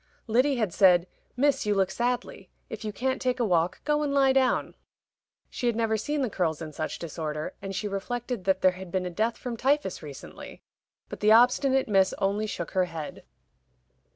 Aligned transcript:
Lyddy 0.25 0.55
had 0.55 0.73
said, 0.73 1.05
"Miss, 1.37 1.67
you 1.67 1.75
look 1.75 1.91
sadly; 1.91 2.49
if 2.71 2.83
you 2.83 2.91
can't 2.91 3.21
take 3.21 3.39
a 3.39 3.45
walk, 3.45 3.83
go 3.85 4.01
and 4.01 4.11
lie 4.15 4.33
down." 4.33 4.73
She 5.47 5.67
had 5.67 5.75
never 5.75 5.95
seen 5.95 6.23
the 6.23 6.29
curls 6.31 6.59
in 6.59 6.73
such 6.73 6.97
disorder, 6.97 7.53
and 7.61 7.75
she 7.75 7.87
reflected 7.87 8.45
that 8.45 8.61
there 8.63 8.71
had 8.71 8.91
been 8.91 9.05
a 9.05 9.11
death 9.11 9.37
from 9.37 9.57
typhus 9.57 10.01
recently. 10.01 10.63
But 11.07 11.19
the 11.19 11.31
obstinate 11.31 11.87
Miss 11.87 12.15
only 12.17 12.47
shook 12.47 12.71
her 12.71 12.85
head. 12.85 13.21